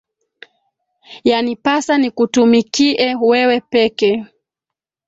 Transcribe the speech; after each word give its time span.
Yanipasa 1.29 1.93
nikutumikie 1.97 3.05
wewe 3.29 3.57
peke. 3.71 4.09